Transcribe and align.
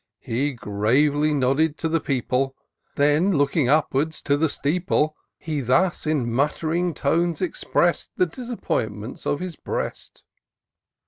He 0.17 0.53
gravely 0.53 1.31
nodded 1.31 1.77
to 1.77 1.87
the 1.87 1.99
people; 1.99 2.55
Then 2.95 3.37
looking 3.37 3.69
upwards 3.69 4.19
to 4.23 4.35
the 4.35 4.49
steeple, 4.49 5.15
c 5.39 5.57
10 5.59 5.59
TOUR 5.59 5.61
OF 5.61 5.67
DOCTOR 5.67 5.75
SYNTAX 5.75 6.03
He 6.07 6.15
thus/in 6.15 6.33
mutt'ring 6.33 6.93
tones, 6.95 7.39
express'd 7.39 8.09
The 8.17 8.25
disappointments 8.25 9.27
of 9.27 9.39
his 9.39 9.55
breast. 9.55 10.23